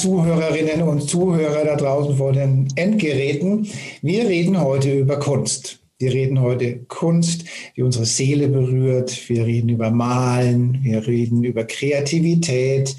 [0.00, 3.68] Zuhörerinnen und Zuhörer da draußen vor den Endgeräten.
[4.00, 5.80] Wir reden heute über Kunst.
[5.98, 7.44] Wir reden heute Kunst,
[7.76, 9.28] die unsere Seele berührt.
[9.28, 10.78] Wir reden über Malen.
[10.82, 12.96] Wir reden über Kreativität.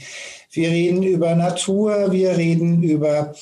[0.51, 2.11] Wir reden über Natur.
[2.11, 3.33] Wir reden über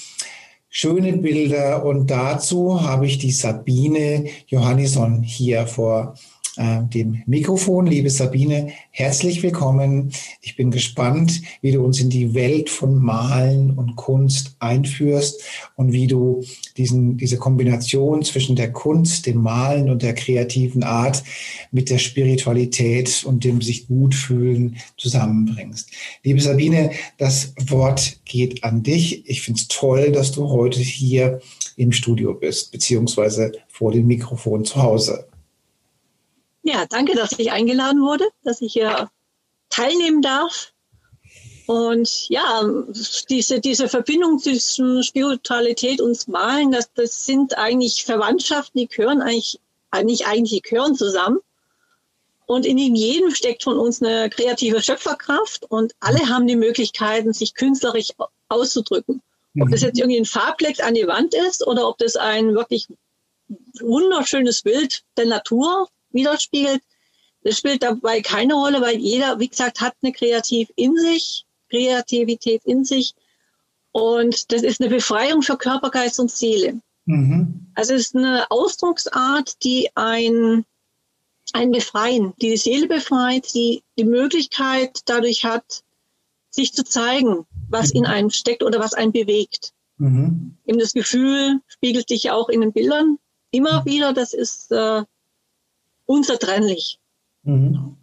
[0.69, 1.83] schöne Bilder.
[1.83, 6.13] Und dazu habe ich die Sabine Johannisson hier vor
[6.59, 7.87] äh, dem Mikrofon.
[7.87, 10.11] Liebe Sabine, herzlich willkommen.
[10.41, 15.41] Ich bin gespannt, wie du uns in die Welt von Malen und Kunst einführst
[15.77, 16.43] und wie du
[16.75, 21.23] diesen, diese Kombination zwischen der Kunst, dem Malen und der kreativen Art
[21.71, 25.89] mit der Spiritualität und dem sich gut fühlen zusammenbringst.
[26.23, 29.29] Liebe Sabine, das Wort geht an dich.
[29.29, 31.39] Ich finde es toll, dass du heute hier
[31.77, 35.29] im Studio bist, beziehungsweise vor dem Mikrofon zu Hause.
[36.69, 39.09] Ja, danke, dass ich eingeladen wurde, dass ich hier
[39.71, 40.71] teilnehmen darf.
[41.65, 42.63] Und ja,
[43.27, 49.59] diese, diese Verbindung zwischen Spiritualität und Malen, das, das sind eigentlich Verwandtschaften, die gehören eigentlich,
[50.03, 51.39] nicht eigentlich, die gehören zusammen.
[52.45, 57.55] Und in jedem steckt von uns eine kreative Schöpferkraft und alle haben die Möglichkeiten, sich
[57.55, 58.09] künstlerisch
[58.47, 59.23] auszudrücken.
[59.59, 59.87] Ob das mhm.
[59.87, 62.87] jetzt irgendwie ein Farbplex an die Wand ist oder ob das ein wirklich
[63.79, 66.81] wunderschönes Bild der Natur widerspiegelt.
[67.43, 72.61] Das spielt dabei keine Rolle, weil jeder, wie gesagt, hat eine Kreativ in sich, Kreativität
[72.65, 73.13] in sich.
[73.91, 76.81] Und das ist eine Befreiung für Körper, Geist und Seele.
[77.05, 77.67] Mhm.
[77.75, 80.65] Also es ist eine Ausdrucksart, die ein,
[81.53, 85.83] ein Befreien, die die Seele befreit, die die Möglichkeit dadurch hat,
[86.49, 87.99] sich zu zeigen, was mhm.
[87.99, 89.73] in einem steckt oder was einen bewegt.
[89.97, 90.57] Mhm.
[90.65, 93.17] Eben das Gefühl spiegelt sich auch in den Bildern
[93.51, 93.85] immer mhm.
[93.85, 94.13] wieder.
[94.13, 95.03] Das ist äh,
[96.09, 96.99] unzertrennlich.
[97.43, 97.95] Mhm.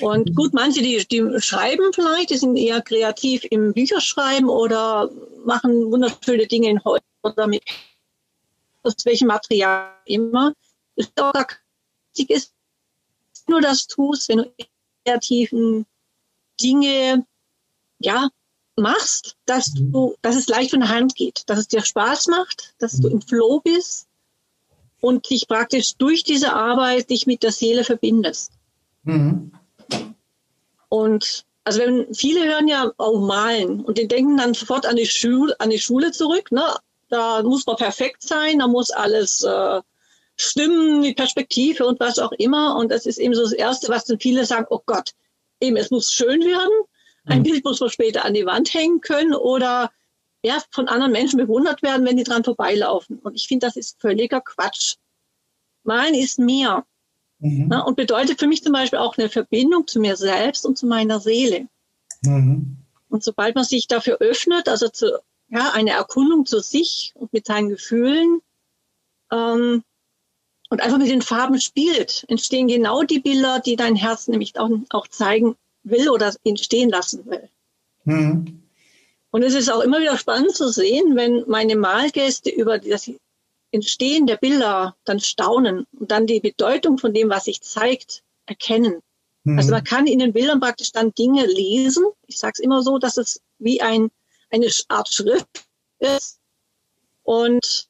[0.00, 5.10] Und gut, manche, die, die schreiben vielleicht, die sind eher kreativ im Bücherschreiben oder
[5.44, 7.62] machen wunderschöne Dinge in Holz oder mit
[8.82, 10.52] aus welchem Material immer.
[10.96, 11.46] Das ist auch gar
[12.28, 12.52] ist,
[13.46, 14.52] nur das tust, wenn du
[15.04, 15.86] kreativen
[16.60, 17.26] Dinge
[17.98, 18.28] ja,
[18.76, 22.74] machst, dass du, dass es leicht von der Hand geht, dass es dir Spaß macht,
[22.78, 24.08] dass du im Flow bist
[25.04, 28.52] und dich praktisch durch diese Arbeit dich mit der Seele verbindest.
[29.02, 29.52] Mhm.
[30.88, 35.04] Und also wenn viele hören ja auch malen und die denken dann sofort an die
[35.04, 36.50] Schule, an die Schule zurück.
[36.52, 36.64] Ne?
[37.10, 39.82] Da muss man perfekt sein, da muss alles äh,
[40.36, 42.76] stimmen, die Perspektive und was auch immer.
[42.76, 45.10] Und das ist eben so das Erste, was dann viele sagen, oh Gott,
[45.60, 46.72] eben es muss schön werden.
[47.26, 47.42] Ein mhm.
[47.42, 49.90] Bild muss man später an die Wand hängen können oder
[50.44, 53.18] ja, von anderen Menschen bewundert werden, wenn die dran vorbeilaufen.
[53.20, 54.96] Und ich finde, das ist völliger Quatsch.
[55.84, 56.84] Malen ist mehr.
[57.38, 57.66] Mhm.
[57.68, 60.86] Na, und bedeutet für mich zum Beispiel auch eine Verbindung zu mir selbst und zu
[60.86, 61.66] meiner Seele.
[62.22, 62.76] Mhm.
[63.08, 65.18] Und sobald man sich dafür öffnet, also zu,
[65.48, 68.40] ja, eine Erkundung zu sich und mit seinen Gefühlen
[69.32, 69.82] ähm,
[70.68, 74.70] und einfach mit den Farben spielt, entstehen genau die Bilder, die dein Herz nämlich auch,
[74.90, 77.48] auch zeigen will oder entstehen lassen will.
[78.04, 78.63] Mhm.
[79.34, 83.10] Und es ist auch immer wieder spannend zu sehen, wenn meine Malgäste über das
[83.72, 89.02] Entstehen der Bilder dann staunen und dann die Bedeutung von dem, was sich zeigt, erkennen.
[89.42, 89.58] Mhm.
[89.58, 92.04] Also man kann in den Bildern praktisch dann Dinge lesen.
[92.28, 94.12] Ich sage es immer so, dass es wie ein,
[94.50, 95.64] eine Art Schrift
[95.98, 96.38] ist.
[97.24, 97.88] Und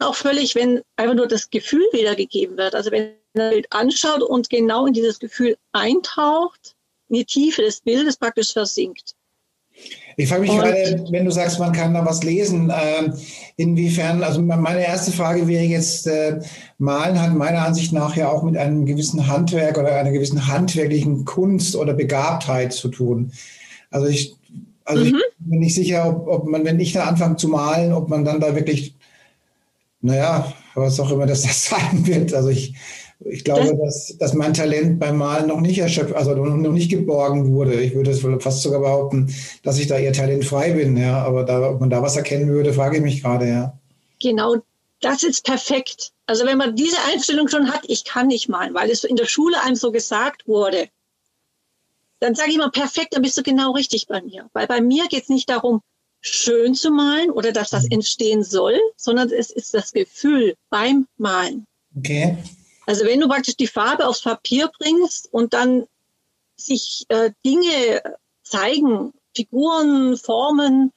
[0.00, 2.74] auch völlig, wenn einfach nur das Gefühl wiedergegeben wird.
[2.74, 6.76] Also wenn man ein Bild anschaut und genau in dieses Gefühl eintaucht,
[7.08, 9.14] in die Tiefe des Bildes praktisch versinkt.
[10.16, 13.10] Ich frage mich und, gerade, wenn du sagst, man kann da was lesen, äh,
[13.56, 16.40] inwiefern, also meine erste Frage wäre jetzt, äh,
[16.78, 21.24] Malen hat meiner Ansicht nach ja auch mit einem gewissen Handwerk oder einer gewissen handwerklichen
[21.24, 23.32] Kunst oder Begabtheit zu tun.
[23.90, 24.34] Also ich,
[24.84, 25.16] also mhm.
[25.16, 28.24] ich bin nicht sicher, ob, ob man, wenn ich da anfange zu malen, ob man
[28.24, 28.94] dann da wirklich,
[30.00, 32.34] naja, was auch immer das, das sein wird.
[32.34, 32.74] Also ich,
[33.24, 37.52] ich glaube, dass, dass mein Talent beim Malen noch nicht erschöpft, also noch nicht geborgen
[37.52, 37.80] wurde.
[37.80, 40.96] Ich würde fast sogar behaupten, dass ich da eher talentfrei bin.
[40.96, 43.48] Ja, aber da, ob man da was erkennen würde, frage ich mich gerade.
[43.48, 43.78] Ja.
[44.20, 44.56] Genau,
[45.00, 46.12] das ist perfekt.
[46.26, 49.26] Also wenn man diese Einstellung schon hat, ich kann nicht malen, weil es in der
[49.26, 50.88] Schule einem so gesagt wurde,
[52.20, 54.48] dann sage ich immer, perfekt, dann bist du genau richtig bei mir.
[54.52, 55.80] Weil bei mir geht es nicht darum,
[56.20, 57.92] schön zu malen oder dass das mhm.
[57.92, 61.66] entstehen soll, sondern es ist das Gefühl beim Malen.
[61.98, 62.38] Okay.
[62.86, 65.86] Also wenn du praktisch die Farbe aufs Papier bringst und dann
[66.56, 68.02] sich äh, Dinge
[68.42, 70.92] zeigen, Figuren, Formen,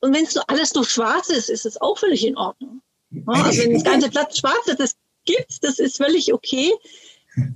[0.00, 2.80] und wenn es so alles nur schwarz ist, ist es auch völlig in Ordnung.
[3.26, 6.72] Also wenn das ganze Blatt schwarz ist, das gibt's, das ist völlig okay.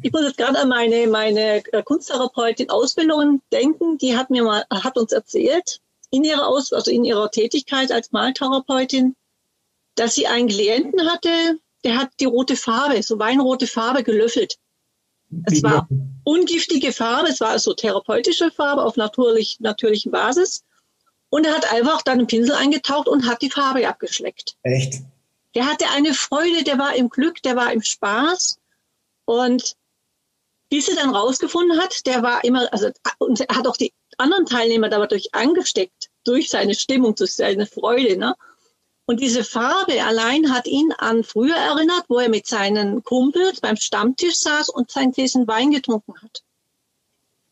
[0.02, 3.98] Ich muss jetzt gerade an meine, meine äh, Kunsttherapeutin Ausbildung denken.
[3.98, 5.80] Die hat mir mal, hat uns erzählt,
[6.10, 9.16] in ihrer Aus, also in ihrer Tätigkeit als Maltherapeutin,
[9.96, 14.56] dass sie einen Klienten hatte, der hat die rote Farbe, so weinrote Farbe gelöffelt.
[15.46, 15.88] Es war
[16.24, 20.64] ungiftige Farbe, es war also therapeutische Farbe auf natürlich, natürlichen Basis.
[21.28, 24.54] Und er hat einfach dann einen Pinsel eingetaucht und hat die Farbe abgeschleckt.
[24.62, 25.02] Echt?
[25.54, 28.58] Der hatte eine Freude, der war im Glück, der war im Spaß.
[29.24, 29.74] Und
[30.68, 34.46] bis er dann rausgefunden hat, der war immer, also und er hat auch die anderen
[34.46, 38.16] Teilnehmer dadurch angesteckt, durch seine Stimmung, durch seine Freude.
[38.16, 38.34] Ne?
[39.06, 43.76] Und diese Farbe allein hat ihn an früher erinnert, wo er mit seinen Kumpels beim
[43.76, 46.42] Stammtisch saß und sein Gläschen Wein getrunken hat.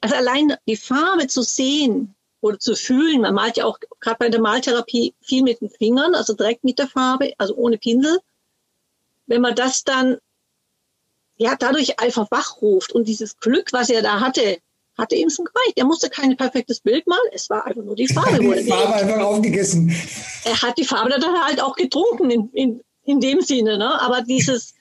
[0.01, 4.29] Also allein die Farbe zu sehen oder zu fühlen, man malt ja auch gerade bei
[4.31, 8.19] der Maltherapie viel mit den Fingern, also direkt mit der Farbe, also ohne Pinsel.
[9.27, 10.19] Wenn man das dann
[11.37, 14.59] ja dadurch einfach wachruft und dieses Glück, was er da hatte,
[14.97, 15.77] hatte ihm schon gereicht.
[15.77, 18.39] Er musste kein perfektes Bild malen, es war einfach nur die Farbe.
[18.39, 19.94] Die Farbe einfach aufgegessen.
[20.44, 24.00] Er hat die Farbe dann halt auch getrunken in, in, in dem Sinne, ne?
[24.00, 24.75] aber dieses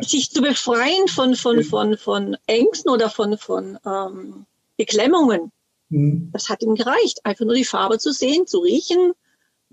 [0.00, 4.46] sich zu befreien von, von, von, von Ängsten oder von, von ähm,
[4.78, 5.52] Beklemmungen,
[5.90, 6.30] mhm.
[6.32, 7.20] das hat ihm gereicht.
[7.24, 9.12] Einfach nur die Farbe zu sehen, zu riechen,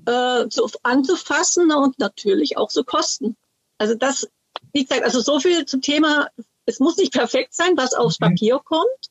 [0.06, 3.38] äh, zu, anzufassen und natürlich auch zu kosten.
[3.78, 4.28] Also das
[4.74, 6.30] wie gesagt, also so viel zum Thema,
[6.68, 8.26] es muss nicht perfekt sein, was aufs mhm.
[8.26, 9.10] Papier kommt,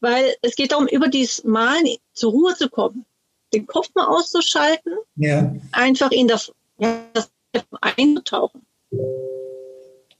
[0.00, 3.04] weil es geht darum, über dieses Malen zur Ruhe zu kommen,
[3.54, 5.54] den Kopf mal auszuschalten, ja.
[5.70, 6.52] einfach in das,
[7.12, 7.30] das
[7.80, 8.66] einzutauchen.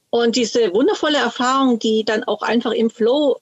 [0.09, 3.39] Und diese wundervolle Erfahrung, die dann auch einfach im Flow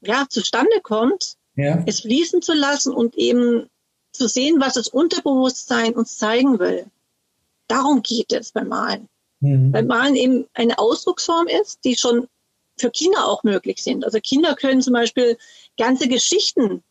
[0.00, 1.82] ja, zustande kommt, ja.
[1.86, 3.70] es fließen zu lassen und eben
[4.10, 6.86] zu sehen, was das Unterbewusstsein uns zeigen will.
[7.68, 9.08] Darum geht es beim Malen.
[9.44, 9.72] Mhm.
[9.72, 12.28] Weil Malen eben eine Ausdrucksform ist, die schon
[12.78, 14.04] für Kinder auch möglich sind.
[14.04, 15.36] Also Kinder können zum Beispiel
[15.78, 16.82] ganze Geschichten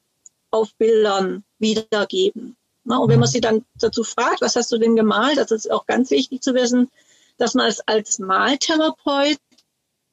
[0.51, 2.55] auf Bildern wiedergeben.
[2.85, 5.87] und wenn man sie dann dazu fragt, was hast du denn gemalt, das ist auch
[5.87, 6.91] ganz wichtig zu wissen,
[7.37, 9.39] dass man als, als Maltherapeut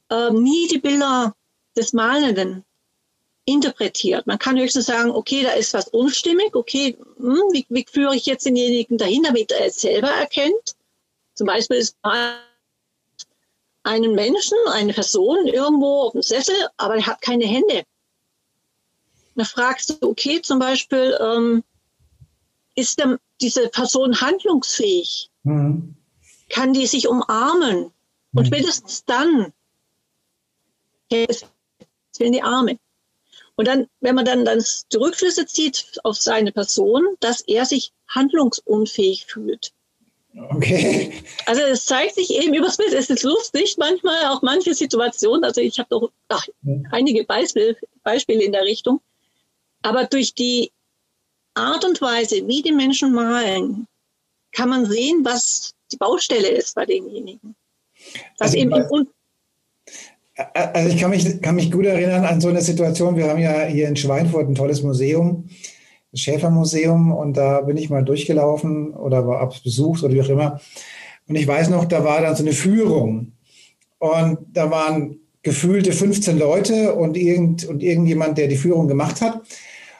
[0.08, 1.34] äh, nie die Bilder
[1.76, 2.64] des Malenden
[3.44, 4.26] interpretiert.
[4.26, 8.26] Man kann höchstens sagen, okay, da ist was unstimmig, okay, hm, wie, wie führe ich
[8.26, 10.74] jetzt denjenigen dahin, damit er es selber erkennt?
[11.40, 11.96] Zum Beispiel ist
[13.82, 17.84] einen Menschen, eine Person irgendwo auf dem Sessel, aber er hat keine Hände.
[19.36, 21.64] Da fragst du, okay, zum Beispiel, ähm,
[22.74, 25.30] ist der, diese Person handlungsfähig?
[25.44, 25.96] Mhm.
[26.50, 27.84] Kann die sich umarmen?
[27.84, 27.90] Mhm.
[28.34, 29.54] Und spätestens dann
[31.10, 32.78] fehlen die Arme.
[33.56, 37.94] Und dann, wenn man dann, dann die Rückschlüsse zieht auf seine Person, dass er sich
[38.08, 39.72] handlungsunfähig fühlt.
[40.36, 41.12] Okay.
[41.46, 42.92] Also es zeigt sich eben übers Bild.
[42.92, 45.44] Es ist lustig manchmal, auch manche Situationen.
[45.44, 46.46] Also ich habe doch ach,
[46.92, 49.00] einige Beispiele, Beispiele in der Richtung.
[49.82, 50.70] Aber durch die
[51.54, 53.86] Art und Weise, wie die Menschen malen,
[54.52, 57.56] kann man sehen, was die Baustelle ist bei denjenigen.
[58.38, 59.08] Was also, eben im
[60.54, 63.16] also ich kann mich, kann mich gut erinnern an so eine Situation.
[63.16, 65.48] Wir haben ja hier in Schweinfurt ein tolles Museum
[66.14, 70.60] Schäfermuseum und da bin ich mal durchgelaufen oder war abbesucht oder wie auch immer.
[71.28, 73.32] Und ich weiß noch, da war dann so eine Führung
[73.98, 79.40] und da waren gefühlte 15 Leute und, irgend, und irgendjemand, der die Führung gemacht hat.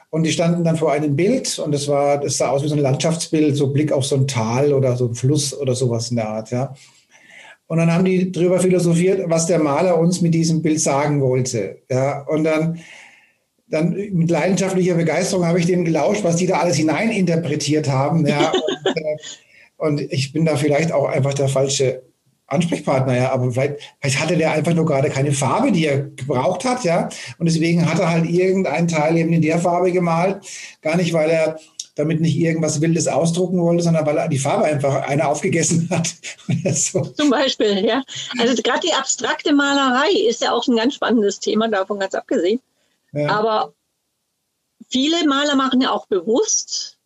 [0.09, 2.75] Und die standen dann vor einem Bild und es war, das sah aus wie so
[2.75, 6.17] ein Landschaftsbild, so Blick auf so ein Tal oder so ein Fluss oder sowas in
[6.17, 6.73] der Art, ja.
[7.67, 11.77] Und dann haben die drüber philosophiert, was der Maler uns mit diesem Bild sagen wollte,
[11.89, 12.23] ja.
[12.27, 12.79] Und dann
[13.71, 18.27] dann mit leidenschaftlicher Begeisterung habe ich denen gelauscht, was die da alles hineininterpretiert haben.
[18.27, 18.51] Ja,
[18.85, 19.17] und, äh,
[19.77, 22.03] und, ich bin da vielleicht auch einfach der falsche
[22.47, 26.65] Ansprechpartner, ja, aber vielleicht, vielleicht hatte der einfach nur gerade keine Farbe, die er gebraucht
[26.65, 30.41] hat, ja, und deswegen hat er halt irgendeinen Teil eben in der Farbe gemalt,
[30.81, 31.57] gar nicht, weil er
[31.95, 36.13] damit nicht irgendwas Wildes ausdrucken wollte, sondern weil er die Farbe einfach einer aufgegessen hat.
[36.73, 37.01] so.
[37.01, 38.03] Zum Beispiel, ja.
[38.37, 42.59] Also gerade die abstrakte Malerei ist ja auch ein ganz spannendes Thema, davon ganz abgesehen.
[43.27, 43.73] Aber
[44.89, 46.97] viele Maler machen ja auch bewusst,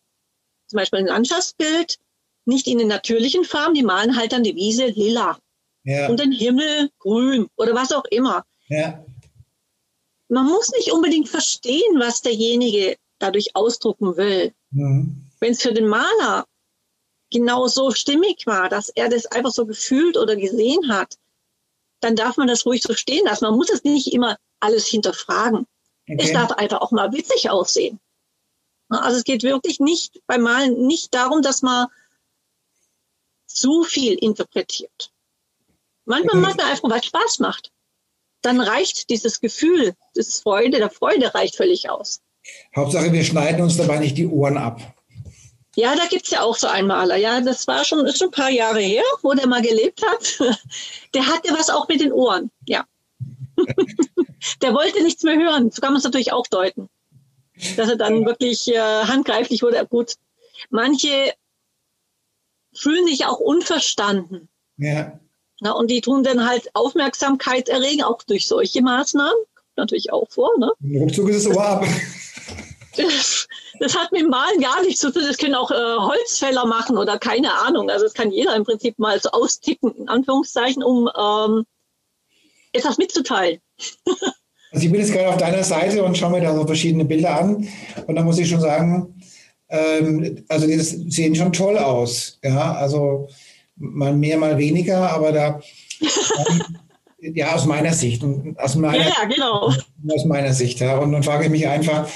[0.66, 1.98] zum Beispiel ein Landschaftsbild,
[2.44, 5.38] nicht in den natürlichen Farben, die malen halt dann die Wiese lila
[5.84, 6.08] ja.
[6.08, 8.44] und den Himmel grün oder was auch immer.
[8.68, 9.04] Ja.
[10.28, 14.52] man muss nicht unbedingt verstehen, was derjenige dadurch ausdrucken will.
[14.70, 15.24] Mhm.
[15.38, 16.46] Wenn es für den Maler
[17.30, 21.16] genau so stimmig war, dass er das einfach so gefühlt oder gesehen hat,
[22.00, 23.44] dann darf man das ruhig so stehen lassen.
[23.44, 25.66] Man muss es nicht immer alles hinterfragen.
[26.08, 26.18] Okay.
[26.20, 27.98] Es darf einfach auch mal witzig aussehen.
[28.88, 31.88] Also es geht wirklich nicht beim Malen nicht darum, dass man
[33.46, 35.10] zu viel interpretiert.
[36.04, 37.72] Manchmal macht man einfach, was Spaß macht.
[38.42, 42.20] Dann reicht dieses Gefühl, das Freude, der Freude reicht völlig aus.
[42.76, 44.80] Hauptsache, wir schneiden uns dabei nicht die Ohren ab.
[45.74, 47.16] Ja, da gibt es ja auch so einen Maler.
[47.16, 50.38] Ja, das war schon, ist schon ein paar Jahre her, wo der mal gelebt hat.
[51.14, 52.86] Der hatte was auch mit den Ohren, ja.
[54.62, 55.70] der wollte nichts mehr hören.
[55.70, 56.88] So kann man es natürlich auch deuten.
[57.76, 59.84] Dass er dann wirklich äh, handgreiflich wurde.
[59.86, 60.14] Gut,
[60.70, 61.32] manche
[62.74, 64.48] fühlen sich auch unverstanden.
[64.76, 65.18] Ja.
[65.60, 69.36] Na, und die tun dann halt Aufmerksamkeit erregen, auch durch solche Maßnahmen.
[69.54, 70.50] Kommt natürlich auch vor.
[70.58, 70.70] Ne?
[71.00, 71.86] Ruckzuck ist es Ohr ab.
[72.96, 73.48] Das,
[73.80, 75.22] das, hat mit Malen gar nichts zu tun.
[75.26, 77.88] Das können auch äh, Holzfäller machen oder keine Ahnung.
[77.88, 81.64] Also das kann jeder im Prinzip mal so austippen, in Anführungszeichen, um ähm,
[82.72, 83.60] etwas mitzuteilen.
[84.72, 87.40] Also ich bin jetzt gerade auf deiner Seite und schaue mir da so verschiedene Bilder
[87.40, 87.66] an.
[88.06, 89.14] Und da muss ich schon sagen,
[89.68, 92.38] ähm, also die sehen schon toll aus.
[92.42, 93.28] Ja, also
[93.76, 95.60] mal mehr, mal weniger, aber da,
[97.20, 98.22] ja, aus meiner Sicht.
[98.22, 99.72] Und aus meiner, ja, ja, genau.
[100.14, 100.98] Aus meiner Sicht, ja.
[100.98, 102.08] Und dann frage ich mich einfach,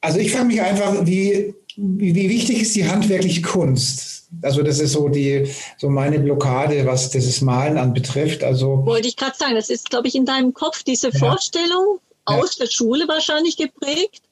[0.00, 4.17] also ich frage mich einfach, wie, wie, wie wichtig ist die handwerkliche Kunst?
[4.42, 8.44] Also das ist so die so meine Blockade, was dieses Malen anbetrifft.
[8.44, 11.18] Also wollte ich gerade sagen, das ist, glaube ich, in deinem Kopf diese ja.
[11.18, 12.64] Vorstellung aus ja.
[12.64, 14.22] der Schule wahrscheinlich geprägt.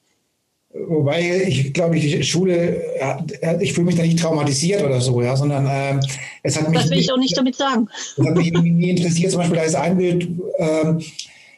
[0.87, 2.83] Wobei ich glaube, die Schule,
[3.61, 5.99] ich fühle mich da nicht traumatisiert oder so, ja, sondern äh,
[6.43, 6.79] es hat mich.
[6.79, 7.87] Das will ich auch nicht damit sagen.
[8.17, 9.31] Es hat mich nie interessiert.
[9.31, 10.27] Zum Beispiel da ist ein Bild.
[10.57, 10.93] Äh,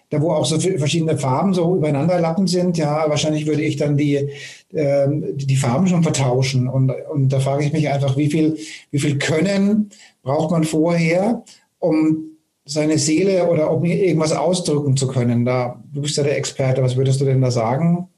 [0.09, 3.95] da wo auch so verschiedene Farben so übereinander lappen sind, ja, wahrscheinlich würde ich dann
[3.95, 4.29] die,
[4.73, 6.67] ähm, die Farben schon vertauschen.
[6.67, 8.57] Und, und da frage ich mich einfach, wie viel,
[8.91, 9.91] wie viel Können
[10.23, 11.43] braucht man vorher,
[11.77, 15.45] um seine Seele oder um irgendwas ausdrücken zu können?
[15.45, 18.09] Da, du bist ja der Experte, was würdest du denn da sagen?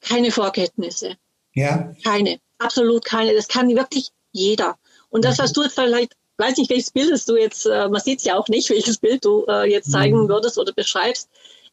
[0.00, 1.14] Keine Vorkenntnisse.
[1.54, 1.92] Ja?
[2.04, 3.34] Keine, absolut keine.
[3.34, 4.76] Das kann wirklich jeder.
[5.10, 8.18] Und das, was du jetzt vielleicht weiß nicht, welches Bild du jetzt, äh, man sieht
[8.18, 10.28] es ja auch nicht, welches Bild du äh, jetzt zeigen mhm.
[10.28, 11.28] würdest oder beschreibst.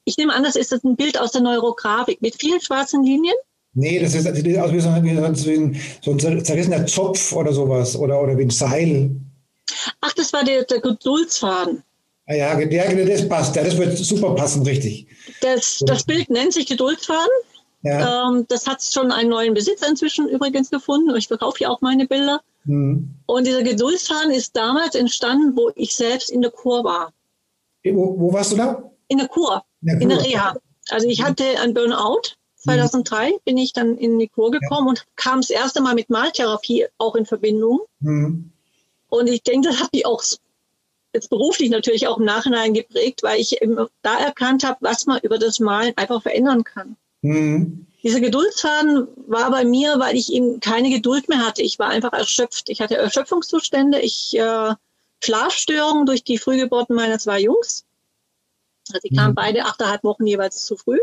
[0.06, 3.36] Ich nehme an, das ist ein Bild aus der Neurografik mit vielen schwarzen Linien.
[3.74, 8.38] Nee, das ist aus wie so ein, so ein zerrissener Zopf oder sowas oder, oder
[8.38, 9.12] wie ein Seil.
[10.02, 11.84] Ach, das war der, der Geduldsfaden.
[12.26, 13.56] Ah ja, ja, das passt.
[13.56, 15.08] Ja, das wird super passen, richtig.
[15.42, 17.30] Das, das Bild nennt sich Geduldsfaden.
[17.82, 18.30] Ja.
[18.30, 21.16] Ähm, das hat schon einen neuen Besitzer inzwischen übrigens gefunden.
[21.16, 22.42] Ich verkaufe ja auch meine Bilder.
[22.70, 23.16] Mhm.
[23.26, 27.12] Und dieser Geduldsfaden ist damals entstanden, wo ich selbst in der Kur war.
[27.84, 28.92] Wo, wo warst du da?
[29.08, 30.56] In der Kur, in der, in der Reha.
[30.90, 32.36] Also ich hatte ein Burnout.
[32.58, 33.34] 2003 mhm.
[33.46, 34.90] bin ich dann in die Kur gekommen ja.
[34.90, 37.80] und kam das erste Mal mit Maltherapie auch in Verbindung.
[38.02, 38.52] Mhm.
[39.08, 40.22] Und ich denke, das hat mich auch
[41.14, 43.60] jetzt beruflich natürlich auch im Nachhinein geprägt, weil ich
[44.04, 46.98] da erkannt habe, was man über das Malen einfach verändern kann.
[47.22, 47.88] Mhm.
[48.02, 51.62] Dieser Geduldsfaden war bei mir, weil ich eben keine Geduld mehr hatte.
[51.62, 52.70] Ich war einfach erschöpft.
[52.70, 54.74] Ich hatte Erschöpfungszustände, ich äh,
[55.22, 57.86] Schlafstörungen durch die Frühgeburten meiner zwei Jungs.
[58.88, 59.36] Also die kamen mhm.
[59.36, 61.00] beide achteinhalb Wochen jeweils zu früh.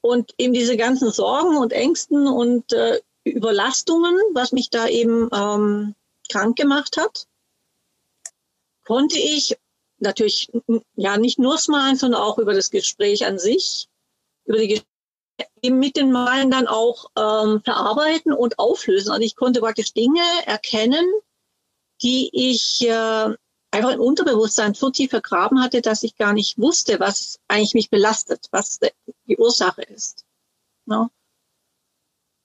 [0.00, 5.94] Und eben diese ganzen Sorgen und Ängsten und äh, Überlastungen, was mich da eben ähm,
[6.30, 7.26] krank gemacht hat,
[8.86, 9.58] konnte ich
[9.98, 10.50] natürlich
[10.94, 13.88] ja nicht nur smalen, sondern auch über das Gespräch an sich,
[14.44, 14.80] über die
[15.62, 19.10] eben mit den Malen dann auch ähm, verarbeiten und auflösen.
[19.10, 21.06] Also ich konnte praktisch Dinge erkennen,
[22.02, 23.34] die ich äh,
[23.70, 27.90] einfach im Unterbewusstsein so tief vergraben hatte, dass ich gar nicht wusste, was eigentlich mich
[27.90, 28.78] belastet, was
[29.26, 30.24] die Ursache ist.
[30.86, 31.10] Ja.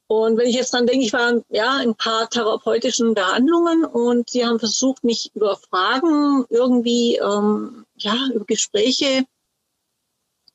[0.07, 4.29] Und wenn ich jetzt dran denke, ich war ja in ein paar therapeutischen Behandlungen und
[4.29, 9.25] sie haben versucht, mich über Fragen irgendwie, ähm, ja, über Gespräche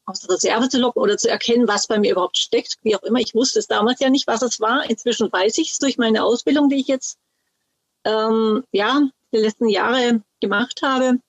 [0.08, 2.78] aus der Reserve zu locken oder zu erkennen, was bei mir überhaupt steckt.
[2.82, 4.88] Wie auch immer, ich wusste es damals ja nicht, was es war.
[4.88, 7.18] Inzwischen weiß ich es durch meine Ausbildung, die ich jetzt
[8.04, 11.20] ähm, ja die letzten Jahre gemacht habe,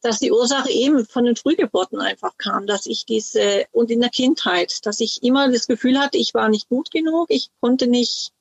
[0.00, 4.10] dass die Ursache eben von den Frühgeburten einfach kam, dass ich diese und in der
[4.10, 8.32] Kindheit, dass ich immer das Gefühl hatte, ich war nicht gut genug, ich konnte nicht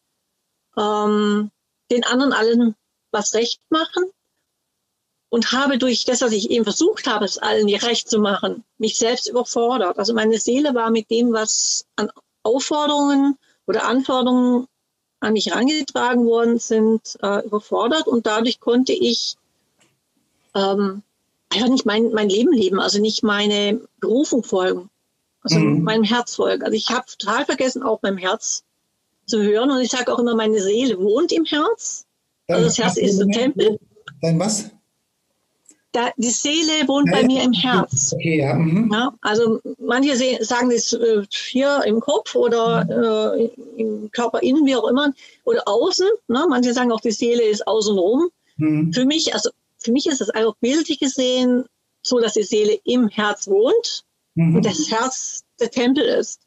[0.77, 1.51] ähm,
[1.91, 2.75] den anderen allen
[3.11, 4.11] was recht machen
[5.31, 8.97] und habe durch das, was ich eben versucht habe, es allen gerecht zu machen, mich
[8.97, 9.97] selbst überfordert.
[9.97, 12.11] Also meine Seele war mit dem, was an
[12.43, 14.67] Aufforderungen oder Anforderungen
[15.21, 19.37] an mich herangetragen worden sind, äh, überfordert und dadurch konnte ich
[20.53, 21.01] ähm,
[21.49, 24.89] einfach nicht mein, mein Leben leben, also nicht meine Berufung folgen,
[25.43, 25.83] also mhm.
[25.83, 26.63] meinem Herz folgen.
[26.63, 28.65] Also ich habe total vergessen, auch meinem Herz
[29.27, 29.71] zu hören.
[29.71, 32.05] Und ich sage auch immer, meine Seele wohnt im Herz.
[32.49, 33.79] Also das Herz ist ein Tempel.
[34.21, 34.71] Dein was?
[35.93, 38.13] Da, die Seele wohnt ja, bei mir im Herz.
[38.13, 38.53] Okay, ja.
[38.55, 38.89] Mhm.
[38.93, 44.75] ja also manche sagen das äh, hier im Kopf oder äh, im Körper innen, wie
[44.75, 46.07] auch immer, oder außen.
[46.29, 46.45] Ne?
[46.49, 48.29] Manche sagen auch, die Seele ist außenrum.
[48.55, 48.93] Mhm.
[48.93, 51.65] Für mich, also für mich ist es einfach bildlich gesehen
[52.03, 54.05] so, dass die Seele im Herz wohnt
[54.35, 54.55] mhm.
[54.55, 56.39] und das Herz der Tempel ist.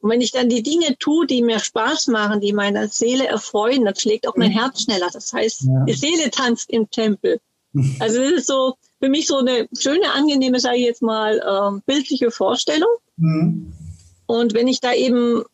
[0.00, 3.84] Und wenn ich dann die Dinge tue, die mir Spaß machen, die meiner Seele erfreuen,
[3.84, 4.58] dann schlägt auch mein mhm.
[4.58, 5.08] Herz schneller.
[5.12, 5.84] Das heißt, ja.
[5.84, 7.40] die Seele tanzt im Tempel.
[8.00, 11.82] Also das ist so für mich so eine schöne, angenehme, sage ich jetzt mal, ähm,
[11.86, 12.90] bildliche Vorstellung.
[13.16, 13.72] Mhm.
[14.26, 15.44] Und wenn ich da eben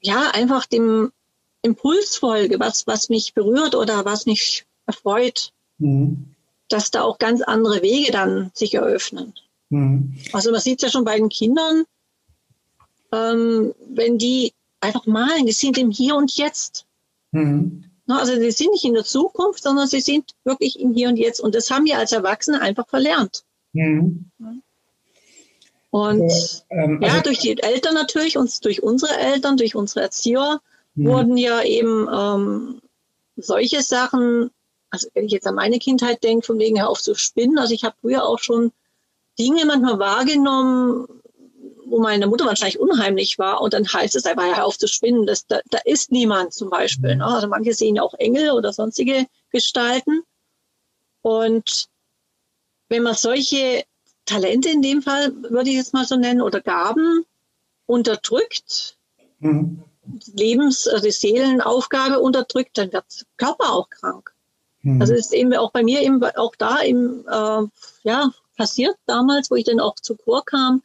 [0.00, 1.12] ja einfach dem
[1.62, 6.34] Impuls folge, was, was mich berührt oder was mich erfreut, mhm.
[6.68, 9.34] dass da auch ganz andere Wege dann sich eröffnen.
[9.70, 10.16] Mhm.
[10.32, 11.84] Also man sieht es ja schon bei den Kindern,
[13.12, 16.86] ähm, wenn die einfach malen, die sind im Hier und Jetzt.
[17.32, 17.84] Mhm.
[18.16, 21.40] Also die sind nicht in der Zukunft, sondern sie sind wirklich im Hier und Jetzt.
[21.40, 23.44] Und das haben wir als Erwachsene einfach verlernt.
[23.72, 24.30] Mhm.
[25.90, 26.30] Und
[26.70, 30.60] ja, ähm, also ja, durch die Eltern natürlich, und durch unsere Eltern, durch unsere Erzieher
[30.94, 31.06] mhm.
[31.06, 32.80] wurden ja eben ähm,
[33.36, 34.50] solche Sachen,
[34.90, 37.72] also wenn ich jetzt an meine Kindheit denke, von wegen her auf zu spinnen, also
[37.74, 38.72] ich habe früher auch schon
[39.38, 41.06] Dinge manchmal wahrgenommen,
[41.88, 43.60] wo meine Mutter wahrscheinlich unheimlich war.
[43.60, 45.26] Und dann heißt es einfach, hör auf zu spinnen.
[45.26, 47.16] Das, da, da ist niemand zum Beispiel.
[47.16, 47.24] Ne?
[47.24, 50.22] Also manche sehen ja auch Engel oder sonstige Gestalten.
[51.22, 51.88] Und
[52.88, 53.84] wenn man solche
[54.24, 57.24] Talente in dem Fall, würde ich jetzt mal so nennen, oder Gaben
[57.86, 58.96] unterdrückt,
[59.40, 59.82] mhm.
[60.34, 64.32] Lebens-, also die Seelenaufgabe unterdrückt, dann wird der Körper auch krank.
[64.82, 65.00] Mhm.
[65.00, 67.62] Also ist eben auch bei mir eben auch da eben, äh,
[68.04, 70.82] ja, passiert damals, wo ich dann auch zu Chor kam,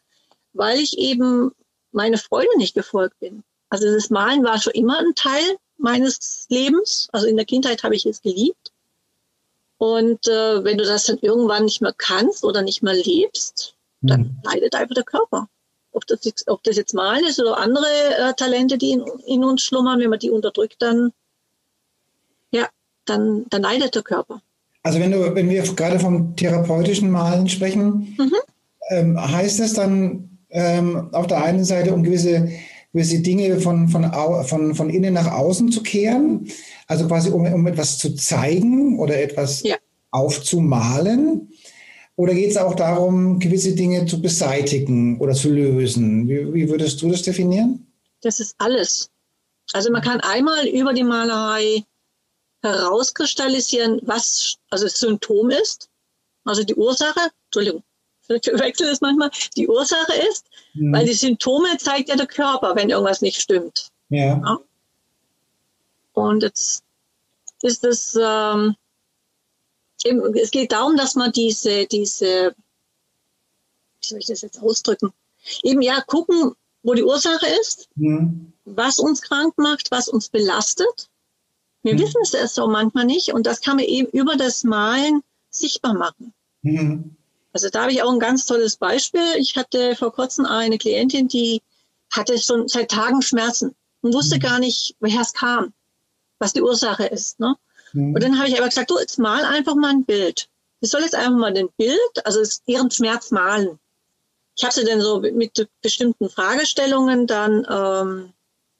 [0.54, 1.52] weil ich eben
[1.92, 3.44] meine Freude nicht gefolgt bin.
[3.70, 7.08] Also das Malen war schon immer ein Teil meines Lebens.
[7.12, 8.72] Also in der Kindheit habe ich es geliebt.
[9.78, 14.22] Und äh, wenn du das dann irgendwann nicht mehr kannst oder nicht mehr lebst, dann
[14.22, 14.38] mhm.
[14.44, 15.50] leidet einfach der Körper.
[15.92, 17.86] Ob das, jetzt, ob das jetzt Malen ist oder andere
[18.18, 21.12] äh, Talente, die in, in, uns schlummern, wenn man die unterdrückt, dann,
[22.52, 22.68] ja,
[23.06, 24.42] dann, dann leidet der Körper.
[24.84, 28.36] Also wenn du, wenn wir gerade vom therapeutischen Malen sprechen, mhm.
[28.89, 32.50] ähm, heißt das dann, ähm, auf der einen Seite, um gewisse,
[32.94, 34.12] gewisse Dinge von, von,
[34.46, 36.48] von, von innen nach außen zu kehren,
[36.88, 39.76] also quasi um, um etwas zu zeigen oder etwas ja.
[40.12, 41.50] aufzumalen.
[42.16, 46.30] Oder geht es auch darum, gewisse Dinge zu beseitigen oder zu lösen?
[46.30, 47.88] Wie, wie würdest du das definieren?
[48.22, 49.10] Das ist alles.
[49.74, 51.84] Also man kann einmal über die Malerei
[52.62, 55.89] herauskristallisieren, was also das Symptom ist,
[56.46, 57.84] also die Ursache, Entschuldigung,
[58.25, 60.93] verwechsel es manchmal, die Ursache ist, mhm.
[60.93, 63.89] weil die Symptome zeigt ja der Körper, wenn irgendwas nicht stimmt.
[64.09, 64.38] Ja.
[64.38, 64.59] ja?
[66.13, 66.83] Und jetzt
[67.62, 68.75] ist es, ähm,
[70.05, 72.55] eben, es geht darum, dass man diese, diese,
[73.99, 75.12] wie soll ich das jetzt ausdrücken?
[75.63, 78.53] Eben ja gucken, wo die Ursache ist, mhm.
[78.65, 81.09] was uns krank macht, was uns belastet.
[81.81, 81.99] Wir mhm.
[81.99, 85.93] wissen es erst so manchmal nicht und das kann man eben über das Malen sichtbar
[85.93, 86.33] machen.
[86.62, 87.15] Mhm.
[87.54, 89.36] Also da habe ich auch ein ganz tolles Beispiel.
[89.38, 91.62] Ich hatte vor kurzem eine Klientin, die
[92.12, 94.39] hatte schon seit Tagen Schmerzen und wusste mhm.
[94.42, 95.74] gar nicht, woher es kam,
[96.39, 97.39] was die Ursache ist.
[97.39, 97.56] Ne?
[97.94, 98.16] Mhm.
[98.16, 100.50] Und dann habe ich aber gesagt, du, jetzt mal einfach mal ein Bild.
[100.82, 103.80] Sie soll jetzt einfach mal ein Bild, also ihren Schmerz malen.
[104.56, 108.34] Ich habe sie dann so mit bestimmten Fragestellungen dann ähm,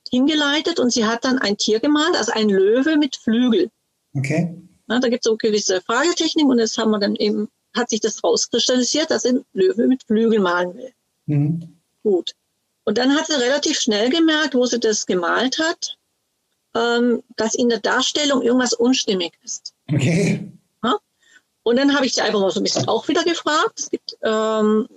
[0.10, 3.72] hingeleitet und sie hat dann ein Tier gemalt, also ein Löwe mit Flügel.
[4.14, 4.56] Okay.
[4.88, 8.00] Ja, da gibt es so gewisse Fragetechniken und das haben wir dann eben hat sich
[8.00, 10.94] das rauskristallisiert, dass er Löwe mit Flügel malen will.
[11.26, 11.78] Mhm.
[12.04, 12.34] Gut.
[12.86, 15.98] Und dann hat sie relativ schnell gemerkt, wo sie das gemalt hat,
[16.76, 19.74] ähm, dass in der Darstellung irgendwas unstimmig ist.
[19.92, 20.52] Okay.
[20.84, 20.98] Ja?
[21.64, 23.80] Und dann habe ich sie einfach mal so ein bisschen auch wieder gefragt.
[23.80, 24.88] Es gibt ähm,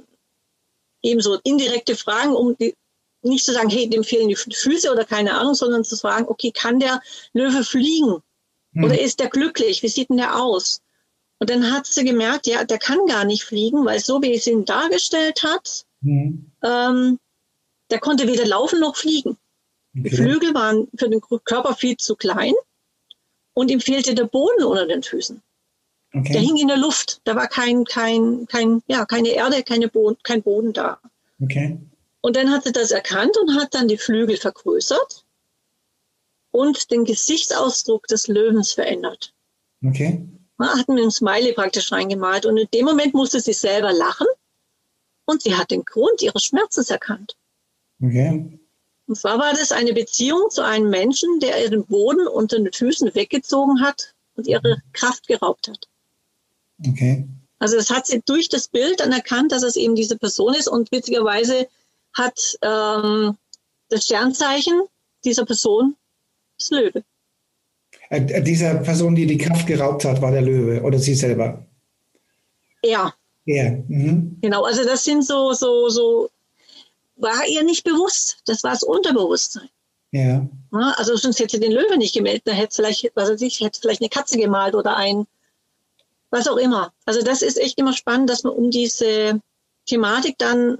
[1.03, 2.75] eben so indirekte Fragen, um die,
[3.23, 6.51] nicht zu sagen, hey, dem fehlen die Füße oder keine Ahnung, sondern zu fragen, okay,
[6.51, 7.01] kann der
[7.33, 8.23] Löwe fliegen?
[8.73, 8.85] Hm.
[8.85, 9.83] Oder ist der glücklich?
[9.83, 10.81] Wie sieht denn der aus?
[11.39, 14.47] Und dann hat sie gemerkt, ja, der kann gar nicht fliegen, weil so wie es
[14.47, 16.51] ihn dargestellt hat, mhm.
[16.63, 17.19] ähm,
[17.91, 19.37] der konnte weder laufen noch fliegen.
[19.99, 20.09] Okay.
[20.09, 22.55] Die Flügel waren für den Körper viel zu klein
[23.55, 25.43] und ihm fehlte der Boden unter den Füßen.
[26.15, 26.33] Okay.
[26.33, 27.21] Der hing in der Luft.
[27.25, 30.99] Da war kein, kein, kein, ja, keine Erde, keine Boden, kein Boden da.
[31.43, 31.79] Okay.
[32.23, 35.25] Und dann hat sie das erkannt und hat dann die Flügel vergrößert
[36.51, 39.35] und den Gesichtsausdruck des Löwens verändert.
[39.85, 40.27] Okay.
[40.59, 42.47] Hat mir ein Smiley praktisch reingemalt.
[42.47, 44.27] Und in dem Moment musste sie selber lachen
[45.27, 47.37] und sie hat den Grund ihres Schmerzes erkannt.
[48.03, 48.59] Okay.
[49.07, 53.15] Und zwar war das eine Beziehung zu einem Menschen, der ihren Boden unter den Füßen
[53.15, 55.89] weggezogen hat und ihre Kraft geraubt hat.
[56.87, 57.27] Okay.
[57.59, 60.69] Also das hat sie durch das Bild dann erkannt, dass es eben diese Person ist
[60.69, 61.69] und witzigerweise
[62.13, 63.37] hat ähm,
[63.89, 64.83] das Sternzeichen
[65.25, 65.97] dieser Person
[66.59, 67.05] das Löwe.
[68.11, 71.67] Äh, äh, dieser Person, die die Kraft geraubt hat, war der Löwe oder sie selber?
[72.83, 73.13] Ja.
[73.45, 73.71] Ja.
[73.89, 74.39] Mhm.
[74.43, 76.31] Genau, also das sind so, so, so,
[77.17, 78.39] war ihr nicht bewusst.
[78.47, 79.69] Das war das Unterbewusstsein.
[80.13, 80.47] Ja.
[80.73, 83.61] ja also sonst hätte sie den Löwe nicht gemeldet, da hätte vielleicht, was weiß ich,
[83.61, 85.27] hätte vielleicht eine Katze gemalt oder ein,
[86.31, 86.93] was auch immer.
[87.05, 89.41] Also das ist echt immer spannend, dass man um diese
[89.87, 90.79] Thematik dann,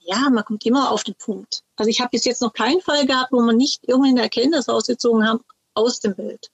[0.00, 1.62] ja, man kommt immer auf den Punkt.
[1.76, 4.68] Also ich habe bis jetzt noch keinen Fall gehabt, wo man nicht irgendwie eine Erkenntnis
[4.68, 5.40] rausgezogen haben,
[5.78, 6.50] aus dem Bild.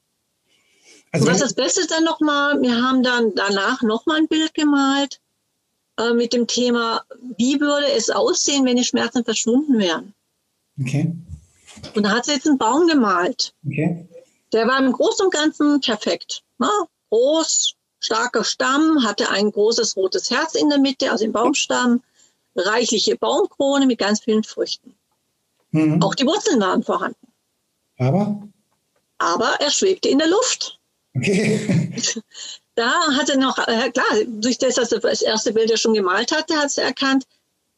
[1.12, 5.20] Also was das Beste dann nochmal, wir haben dann danach nochmal ein Bild gemalt
[5.98, 7.02] äh, mit dem Thema,
[7.36, 10.12] wie würde es aussehen, wenn die Schmerzen verschwunden wären.
[10.80, 11.14] Okay.
[11.94, 13.54] Und da hat sie jetzt einen Baum gemalt.
[13.64, 14.08] Okay.
[14.52, 16.42] Der war im Großen und Ganzen perfekt.
[16.58, 16.68] Ne?
[17.10, 22.02] Groß, starker Stamm, hatte ein großes rotes Herz in der Mitte, also im Baumstamm,
[22.56, 24.94] reichliche Baumkrone mit ganz vielen Früchten.
[25.70, 26.02] Mhm.
[26.02, 27.26] Auch die Wurzeln waren vorhanden.
[27.98, 28.48] Aber?
[29.18, 30.78] Aber er schwebte in der Luft.
[31.16, 31.92] Okay.
[32.76, 36.32] Da hatte noch, äh, klar, durch das, dass er das erste Bild ja schon gemalt
[36.32, 37.24] hatte, hat sie erkannt,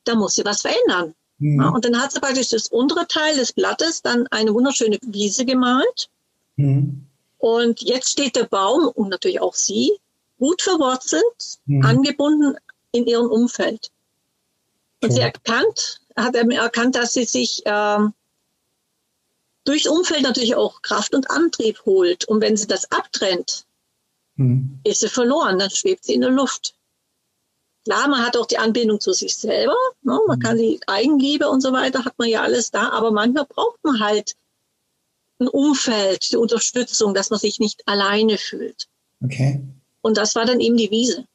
[0.05, 1.15] da muss sie was verändern.
[1.39, 1.61] Mhm.
[1.61, 5.45] Ja, und dann hat sie praktisch das untere Teil des Blattes dann eine wunderschöne Wiese
[5.45, 6.09] gemalt.
[6.57, 7.07] Mhm.
[7.39, 9.93] Und jetzt steht der Baum und natürlich auch sie
[10.39, 11.85] gut verwurzelt, mhm.
[11.85, 12.57] angebunden
[12.93, 13.91] in ihrem Umfeld.
[15.03, 18.15] Und sie erkannt, hat er erkannt, dass sie sich ähm,
[19.67, 22.25] durchs Umfeld natürlich auch Kraft und Antrieb holt.
[22.27, 23.67] Und wenn sie das abtrennt,
[24.37, 24.81] hm.
[24.85, 26.75] ist sie verloren, dann schwebt sie in der Luft.
[27.85, 30.19] Klar, man hat auch die Anbindung zu sich selber, ne?
[30.27, 30.43] man hm.
[30.43, 34.01] kann die Eigenliebe und so weiter, hat man ja alles da, aber manchmal braucht man
[34.01, 34.37] halt
[35.39, 38.89] ein Umfeld, die Unterstützung, dass man sich nicht alleine fühlt.
[39.23, 39.63] Okay.
[40.01, 41.27] Und das war dann eben die Wiese,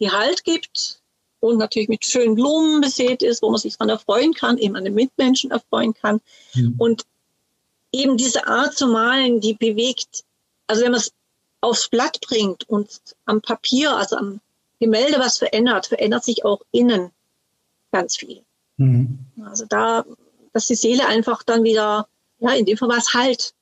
[0.00, 1.00] die Halt gibt
[1.40, 4.84] und natürlich mit schönen Blumen besät ist, wo man sich dran erfreuen kann, eben an
[4.84, 6.20] den Mitmenschen erfreuen kann.
[6.54, 6.74] Mhm.
[6.78, 7.04] Und
[7.92, 10.24] eben diese Art zu malen, die bewegt,
[10.66, 11.12] also wenn man es
[11.60, 12.88] aufs Blatt bringt und
[13.24, 14.40] am Papier, also am
[14.80, 17.10] Gemälde was verändert, verändert sich auch innen
[17.90, 18.42] ganz viel.
[18.76, 19.18] Mhm.
[19.44, 20.04] Also da,
[20.52, 22.06] dass die Seele einfach dann wieder,
[22.38, 23.54] ja, in dem Fall war es halt.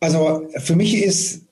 [0.00, 1.42] Also für mich ist,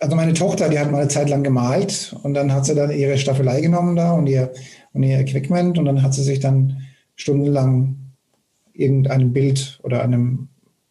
[0.00, 2.90] also meine Tochter, die hat mal eine Zeit lang gemalt und dann hat sie dann
[2.90, 4.52] ihre Staffelei genommen da und ihr,
[4.92, 6.86] und ihr Equipment und dann hat sie sich dann
[7.16, 8.07] stundenlang
[8.78, 10.48] irgendeinem Bild oder einem,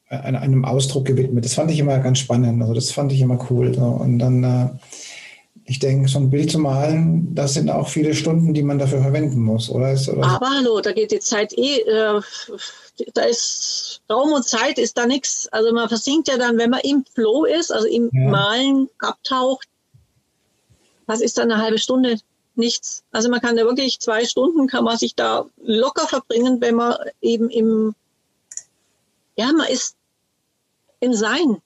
[0.09, 1.45] einem, einem Ausdruck gewidmet.
[1.45, 2.61] Das fand ich immer ganz spannend.
[2.61, 3.73] Also das fand ich immer cool.
[3.75, 4.69] Und dann, äh,
[5.65, 9.01] ich denke, so ein Bild zu malen, das sind auch viele Stunden, die man dafür
[9.01, 9.91] verwenden muss, oder?
[9.91, 10.23] Oder?
[10.23, 12.21] Aber hallo, da geht die Zeit eh, äh,
[13.13, 15.47] da ist Raum und Zeit ist da nichts.
[15.51, 18.29] Also man versinkt ja dann, wenn man im Flow ist, also im ja.
[18.29, 19.67] Malen abtaucht,
[21.05, 22.17] was ist dann eine halbe Stunde?
[22.57, 23.03] Nichts.
[23.11, 26.95] Also man kann da wirklich zwei Stunden kann man sich da locker verbringen, wenn man
[27.21, 27.95] eben im,
[29.35, 29.95] ja, man ist
[30.99, 31.57] im Sein.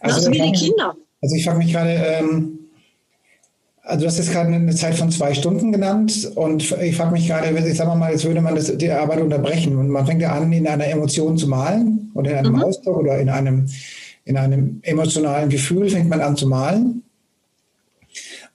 [0.00, 0.96] Also, also wie die Kinder.
[1.20, 2.58] Also ich frage mich gerade, ähm,
[3.82, 7.26] also du hast jetzt gerade eine Zeit von zwei Stunden genannt und ich frage mich
[7.26, 10.32] gerade, ich sage mal, jetzt würde man das, die Arbeit unterbrechen und man fängt ja
[10.32, 12.64] an, in einer Emotion zu malen oder in einem mhm.
[12.64, 13.66] Ausdruck oder in einem,
[14.24, 17.02] in einem emotionalen Gefühl fängt man an zu malen.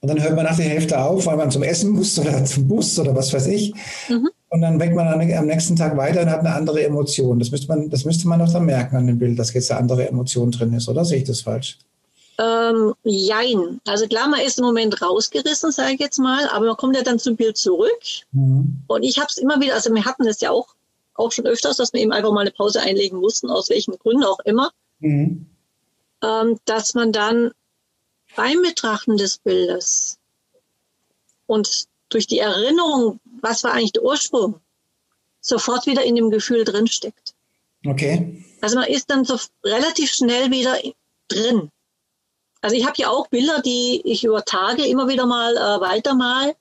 [0.04, 2.68] Und dann hört man nach der Hälfte auf, weil man zum Essen muss oder zum
[2.68, 3.72] Bus oder was weiß ich.
[4.10, 4.28] Mhm.
[4.50, 7.38] Und dann weckt man am nächsten Tag weiter und hat eine andere Emotion.
[7.38, 9.80] Das müsste man, das müsste man doch dann merken an dem Bild, dass jetzt eine
[9.80, 11.78] andere Emotion drin ist, oder sehe ich das falsch?
[12.36, 13.80] Ähm, jein.
[13.86, 17.02] Also klar, man ist im Moment rausgerissen, sage ich jetzt mal, aber man kommt ja
[17.02, 18.02] dann zum Bild zurück.
[18.32, 18.82] Mhm.
[18.86, 20.74] Und ich habe es immer wieder, also wir hatten es ja auch,
[21.14, 24.24] auch schon öfters, dass wir eben einfach mal eine Pause einlegen mussten, aus welchen Gründen
[24.24, 25.46] auch immer, mhm.
[26.22, 27.52] ähm, dass man dann
[28.36, 30.18] beim Betrachten des Bildes
[31.46, 34.60] und durch die Erinnerung, was war eigentlich der Ursprung,
[35.40, 37.34] sofort wieder in dem Gefühl drinsteckt.
[37.86, 38.44] Okay.
[38.60, 40.78] Also man ist dann so relativ schnell wieder
[41.28, 41.70] drin.
[42.62, 46.56] Also ich habe ja auch Bilder, die ich über Tage immer wieder mal äh, weitermal.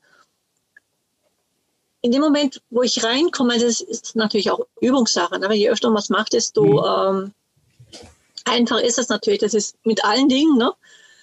[2.01, 5.35] In dem Moment, wo ich reinkomme, das ist natürlich auch Übungssache.
[5.35, 7.23] Aber je öfter man es macht, desto mhm.
[7.23, 7.33] ähm,
[8.43, 9.39] einfach ist es natürlich.
[9.39, 10.57] Das ist mit allen Dingen.
[10.57, 10.73] Ne?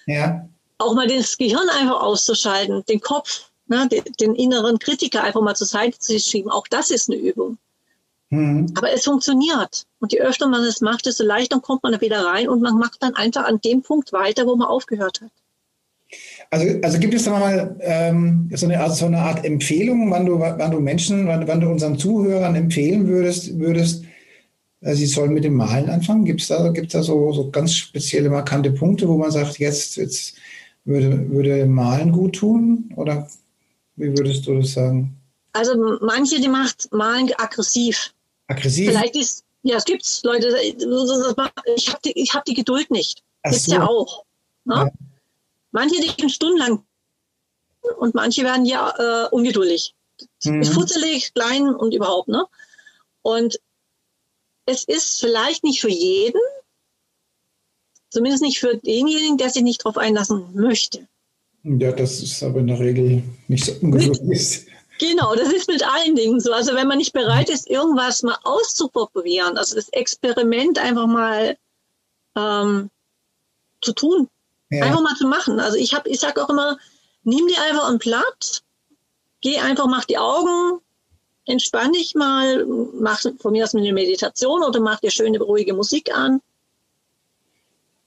[0.05, 0.47] Ja.
[0.77, 5.55] Auch mal das Gehirn einfach auszuschalten, den Kopf, ne, den, den, inneren Kritiker einfach mal
[5.55, 6.51] zur Seite zu schieben.
[6.51, 7.57] Auch das ist eine Übung.
[8.29, 8.73] Mhm.
[8.75, 9.85] Aber es funktioniert.
[9.99, 12.77] Und je öfter man es macht, desto leichter kommt man da wieder rein und man
[12.77, 15.31] macht dann einfach an dem Punkt weiter, wo man aufgehört hat.
[16.49, 20.25] Also, also gibt es da mal ähm, so, eine Art, so eine Art Empfehlung, wann
[20.25, 24.03] du, wann du Menschen, wann, wann du unseren Zuhörern empfehlen würdest, würdest
[24.81, 26.25] sie sollen mit dem Malen anfangen?
[26.25, 29.97] Gibt es da, gibt's da so, so ganz spezielle, markante Punkte, wo man sagt, jetzt,
[29.97, 30.35] jetzt
[30.85, 32.91] würde, würde Malen gut tun?
[32.95, 33.29] Oder
[33.95, 35.15] wie würdest du das sagen?
[35.53, 38.13] Also manche, die macht Malen aggressiv.
[38.47, 38.89] Aggressiv?
[38.89, 40.57] Vielleicht ist, ja, es gibt Leute,
[41.75, 43.23] ich habe die, hab die Geduld nicht.
[43.43, 43.73] Ach Gibt's so.
[43.73, 44.25] ja auch.
[44.65, 44.75] Ne?
[44.75, 44.91] Ja.
[45.71, 46.83] Manche, die gehen stundenlang
[47.99, 49.93] und manche werden ja äh, ungeduldig.
[50.43, 50.61] Mhm.
[50.61, 52.27] Ist futzelig, klein und überhaupt.
[52.27, 52.45] Ne?
[53.21, 53.59] Und
[54.71, 56.41] es ist vielleicht nicht für jeden,
[58.09, 61.07] zumindest nicht für denjenigen, der sich nicht darauf einlassen möchte.
[61.63, 64.67] Ja, das ist aber in der Regel nicht so ungewöhnlich.
[64.99, 66.53] Genau, das ist mit allen Dingen so.
[66.53, 71.57] Also wenn man nicht bereit ist, irgendwas mal auszuprobieren, also das Experiment einfach mal
[72.35, 72.91] ähm,
[73.81, 74.27] zu tun,
[74.69, 74.85] ja.
[74.85, 75.59] einfach mal zu machen.
[75.59, 76.77] Also ich habe, ich sage auch immer,
[77.23, 78.61] nimm dir einfach ein Blatt,
[79.41, 80.81] geh einfach, mach die Augen,
[81.45, 86.15] entspann dich mal, mach von mir aus eine Meditation oder mach dir schöne, ruhige Musik
[86.15, 86.41] an.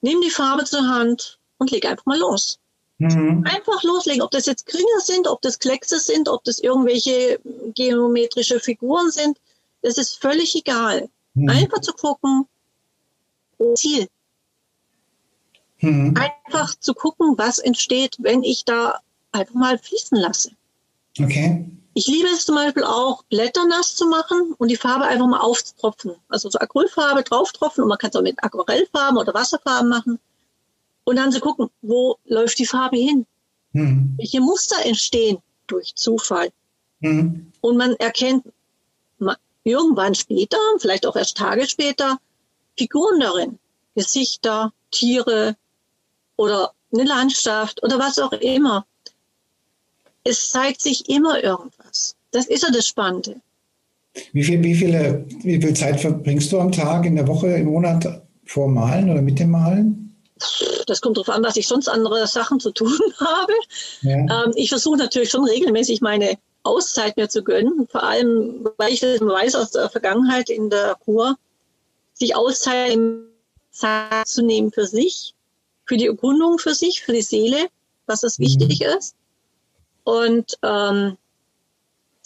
[0.00, 2.58] Nimm die Farbe zur Hand und leg einfach mal los.
[2.98, 3.44] Mhm.
[3.44, 7.40] Einfach loslegen, ob das jetzt Kringel sind, ob das Kleckse sind, ob das irgendwelche
[7.74, 9.38] geometrische Figuren sind,
[9.82, 11.08] das ist völlig egal.
[11.34, 11.48] Mhm.
[11.48, 12.46] Einfach zu gucken,
[13.74, 14.08] Ziel.
[15.80, 16.14] Mhm.
[16.16, 19.00] Einfach zu gucken, was entsteht, wenn ich da
[19.32, 20.52] einfach mal fließen lasse.
[21.18, 21.66] Okay.
[21.96, 25.40] Ich liebe es zum Beispiel auch, Blätter nass zu machen und die Farbe einfach mal
[25.40, 26.16] aufzutropfen.
[26.28, 30.18] Also so Acrylfarbe drauftropfen und man kann es auch mit Aquarellfarben oder Wasserfarben machen.
[31.04, 33.26] Und dann zu gucken, wo läuft die Farbe hin?
[33.72, 34.14] Mhm.
[34.16, 36.50] Welche Muster entstehen durch Zufall?
[37.00, 37.52] Mhm.
[37.60, 38.44] Und man erkennt
[39.64, 42.18] irgendwann später, vielleicht auch erst Tage später,
[42.76, 43.58] Figuren darin.
[43.94, 45.56] Gesichter, Tiere
[46.36, 48.84] oder eine Landschaft oder was auch immer
[50.24, 52.16] es zeigt sich immer irgendwas.
[52.30, 53.40] Das ist ja das Spannende.
[54.32, 57.66] Wie viel, wie, viele, wie viel Zeit verbringst du am Tag, in der Woche, im
[57.66, 60.16] Monat vor Malen oder mit dem Malen?
[60.86, 63.52] Das kommt darauf an, was ich sonst andere Sachen zu tun habe.
[64.02, 64.44] Ja.
[64.44, 69.00] Ähm, ich versuche natürlich schon regelmäßig meine Auszeit mir zu gönnen, vor allem, weil ich
[69.00, 71.36] das weiß aus der Vergangenheit in der Kur,
[72.14, 72.98] sich Auszeit
[74.24, 75.34] zu nehmen für sich,
[75.84, 77.68] für die Erkundung für sich, für die Seele,
[78.06, 78.44] was das mhm.
[78.44, 79.14] wichtig ist.
[80.04, 81.16] Und ähm,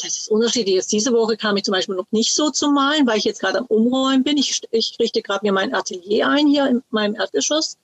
[0.00, 0.76] das ist unterschiedlich.
[0.76, 3.40] Jetzt diese Woche kam ich zum Beispiel noch nicht so zum Malen, weil ich jetzt
[3.40, 4.36] gerade am Umräumen bin.
[4.36, 7.76] Ich, ich richte gerade mir mein Atelier ein hier in meinem Erdgeschoss.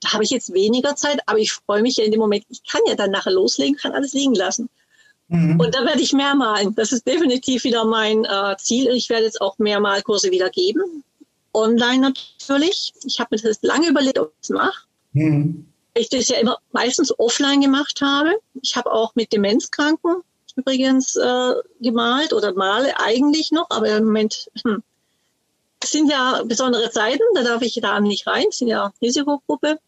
[0.00, 2.64] Da habe ich jetzt weniger Zeit, aber ich freue mich ja in dem Moment, ich
[2.64, 4.68] kann ja dann nachher loslegen, kann alles liegen lassen.
[5.28, 5.60] Mhm.
[5.60, 6.74] Und da werde ich mehr malen.
[6.74, 8.88] Das ist definitiv wieder mein äh, Ziel.
[8.88, 11.04] Ich werde jetzt auch mehr Malkurse wieder geben.
[11.54, 12.92] Online natürlich.
[13.04, 14.86] Ich habe mir das lange überlegt, ob ich es mache.
[15.12, 18.38] Mhm ich das ja immer meistens offline gemacht habe.
[18.62, 20.22] Ich habe auch mit Demenzkranken
[20.56, 24.82] übrigens äh, gemalt oder male eigentlich noch, aber im Moment hm,
[25.82, 29.78] sind ja besondere Zeiten, da darf ich da nicht rein, sind ja Risikogruppe.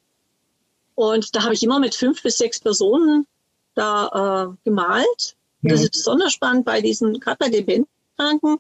[0.95, 3.27] Und da habe ich immer mit fünf bis sechs Personen
[3.75, 5.37] da äh, gemalt.
[5.63, 8.59] Und das ist besonders spannend bei diesen, gerade bei Demenzkranken,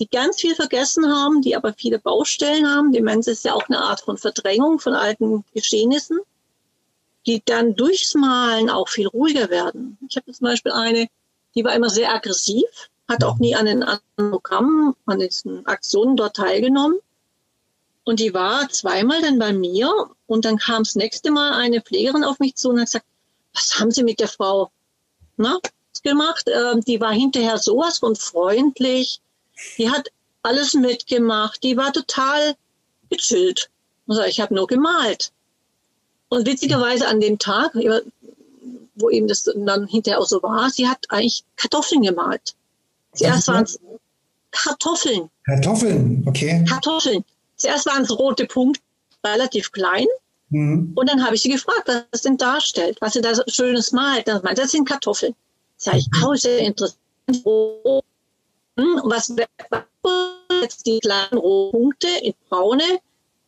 [0.00, 2.92] die ganz viel vergessen haben, die aber viele Baustellen haben.
[2.92, 6.20] Demenz ist ja auch eine Art von Verdrängung von alten Geschehnissen
[7.28, 9.98] die dann durchs Malen auch viel ruhiger werden.
[10.08, 11.08] Ich habe zum Beispiel eine,
[11.54, 12.64] die war immer sehr aggressiv,
[13.06, 13.84] hat auch nie an den
[14.16, 16.98] Programmen, an diesen Aktionen dort teilgenommen.
[18.04, 19.92] Und die war zweimal dann bei mir
[20.26, 23.06] und dann kam das nächste Mal eine Pflegerin auf mich zu und hat gesagt,
[23.52, 24.70] was haben Sie mit der Frau
[25.36, 25.58] na,
[26.02, 26.48] gemacht?
[26.48, 29.20] Ähm, die war hinterher sowas von freundlich.
[29.76, 30.08] Die hat
[30.42, 31.62] alles mitgemacht.
[31.62, 32.54] Die war total
[33.10, 33.68] gechillt.
[34.06, 35.32] Also ich habe nur gemalt.
[36.28, 37.72] Und witzigerweise an dem Tag,
[38.96, 42.54] wo eben das dann hinterher auch so war, sie hat eigentlich Kartoffeln gemalt.
[43.14, 43.78] Zuerst waren es
[44.50, 45.30] Kartoffeln.
[45.44, 46.64] Kartoffeln, okay.
[46.68, 47.24] Kartoffeln.
[47.56, 48.82] Zuerst waren es rote Punkte,
[49.24, 50.06] relativ klein.
[50.50, 50.92] Mhm.
[50.94, 53.92] Und dann habe ich sie gefragt, was das denn darstellt, was sie da so Schönes
[53.92, 54.28] malt.
[54.28, 55.34] Dann meinte, das sind Kartoffeln.
[55.76, 56.24] Sag ich, mhm.
[56.24, 56.98] oh, sehr interessant.
[57.44, 58.02] Und
[58.76, 59.34] was
[60.62, 63.00] jetzt die kleinen Rohpunkte in braune,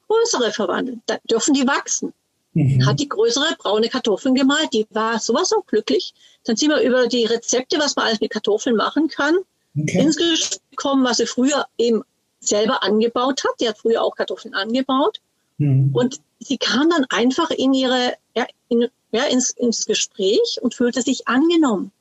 [0.09, 1.03] größere verwandeln?
[1.07, 2.13] Da dürfen die wachsen
[2.55, 2.87] mhm.
[2.87, 4.69] hat die größere braune Kartoffeln gemalt.
[4.73, 6.15] Die war sowas so glücklich.
[6.45, 9.37] Dann sind wir über die Rezepte, was man alles mit Kartoffeln machen kann,
[9.79, 10.01] okay.
[10.01, 12.03] ins Gespräch gekommen, was sie früher eben
[12.41, 13.61] selber angebaut hat.
[13.61, 15.21] Die hat früher auch Kartoffeln angebaut.
[15.59, 15.91] Mhm.
[15.93, 21.03] Und sie kam dann einfach in ihre, ja, in, ja, ins, ins Gespräch und fühlte
[21.03, 21.93] sich angenommen,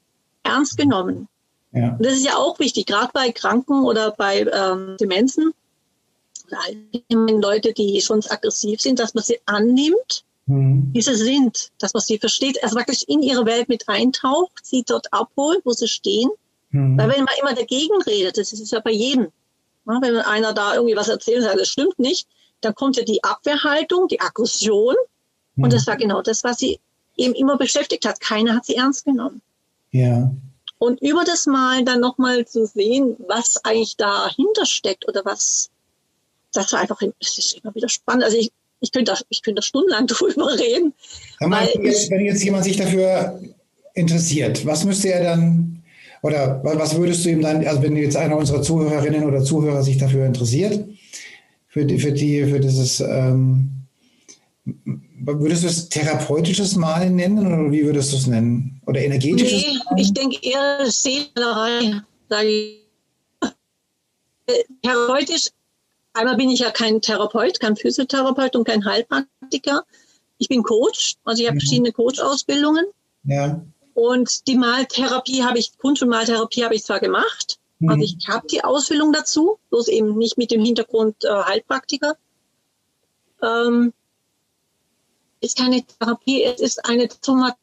[0.44, 1.28] ernst genommen.
[1.72, 1.96] Ja.
[1.96, 5.54] Und das ist ja auch wichtig, gerade bei Kranken oder bei ähm, Demenzen
[6.52, 10.90] allgemein Leute, die schon aggressiv sind, dass man sie annimmt, mhm.
[10.94, 14.84] wie sie sind, dass man sie versteht, also wirklich in ihre Welt mit eintaucht, sie
[14.86, 16.30] dort abholt, wo sie stehen.
[16.72, 16.98] Mhm.
[16.98, 19.28] Weil wenn man immer dagegen redet, das ist ja bei jedem,
[19.88, 22.28] ja, wenn einer da irgendwie was erzählt und sagt, das stimmt nicht,
[22.62, 24.96] dann kommt ja die Abwehrhaltung, die Aggression.
[25.56, 25.64] Mhm.
[25.64, 26.80] Und das war genau das, was sie
[27.16, 28.20] eben immer beschäftigt hat.
[28.20, 29.42] Keiner hat sie ernst genommen.
[29.92, 30.32] Ja.
[30.78, 35.70] Und über das Mal dann nochmal zu sehen, was eigentlich dahinter steckt oder was,
[36.54, 38.24] das war einfach, es ist immer wieder spannend.
[38.24, 40.94] Also ich, ich könnte, da, ich könnte da stundenlang drüber reden.
[41.40, 43.40] Mal, jetzt, wenn jetzt jemand sich dafür
[43.94, 45.84] interessiert, was müsste er dann,
[46.22, 49.98] oder was würdest du ihm dann, also wenn jetzt einer unserer Zuhörerinnen oder Zuhörer sich
[49.98, 50.86] dafür interessiert,
[51.68, 53.70] für die, für die, für dieses, ähm,
[55.22, 58.82] würdest du es therapeutisches Malen nennen oder wie würdest du es nennen?
[58.86, 59.62] Oder energetisches?
[59.62, 59.98] Nee, Malen?
[59.98, 62.86] ich denke eher Seelerei, sage ich.
[64.82, 65.50] Therapeutisch,
[66.20, 69.84] einmal bin ich ja kein Therapeut, kein Physiotherapeut und kein Heilpraktiker.
[70.38, 71.62] Ich bin Coach, also ich habe mhm.
[71.62, 72.86] verschiedene Coach-Ausbildungen.
[73.24, 73.62] Ja.
[73.94, 77.90] Und die Maltherapie habe ich, Kunst- und Maltherapie habe ich zwar gemacht, mhm.
[77.90, 82.16] also ich habe die Ausbildung dazu, bloß eben nicht mit dem Hintergrund äh, Heilpraktiker.
[83.42, 83.94] Ähm,
[85.42, 87.58] ist keine Therapie, es ist eine Somatik.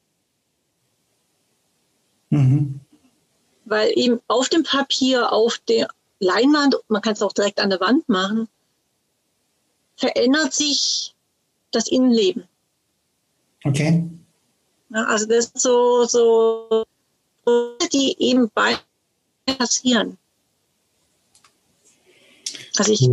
[2.31, 2.81] Mhm.
[3.64, 7.81] Weil eben auf dem Papier, auf der Leinwand, man kann es auch direkt an der
[7.81, 8.48] Wand machen,
[9.96, 11.14] verändert sich
[11.70, 12.44] das Innenleben.
[13.64, 14.09] Okay.
[14.90, 16.85] Ja, also das ist so, so,
[17.92, 18.79] die eben bei
[19.46, 20.18] passieren.
[22.79, 23.09] Also ich,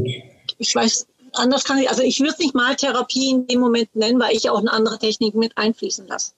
[0.57, 3.95] ich weiß, anders kann ich, also ich würde es nicht mal Therapie in dem Moment
[3.95, 6.33] nennen, weil ich auch eine andere Technik mit einfließen lasse.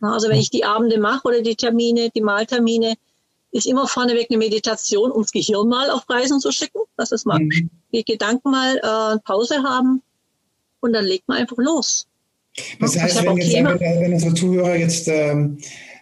[0.00, 2.94] Also wenn ich die Abende mache oder die Termine, die Maltermine,
[3.52, 7.24] ist immer vorneweg eine Meditation, um das Gehirn mal auf Reisen zu schicken, dass es
[7.24, 7.70] mal mhm.
[7.92, 10.02] die Gedanken mal äh, Pause haben
[10.80, 12.06] und dann legt man einfach los.
[12.80, 15.58] Das heißt, wenn, jetzt, wenn, wenn unsere Zuhörer jetzt ähm,